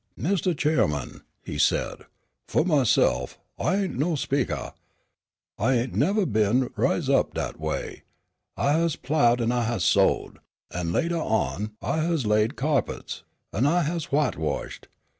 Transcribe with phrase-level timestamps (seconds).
[0.17, 2.07] "Mistah Cheerman," he said,
[2.47, 4.73] "fu' myse'f, I ain't no speakah.
[5.59, 8.01] I ain't nevah been riz up dat way.
[8.57, 10.39] I has plowed an' I has sowed,
[10.71, 13.21] an' latah on I has laid cyahpets,
[13.53, 14.87] an' I has whitewashed.